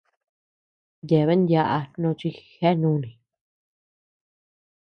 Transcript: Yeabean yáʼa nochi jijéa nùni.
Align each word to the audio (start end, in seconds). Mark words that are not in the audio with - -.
Yeabean 1.09 1.41
yáʼa 1.51 1.79
nochi 2.01 2.29
jijéa 2.35 2.73
nùni. 2.81 3.09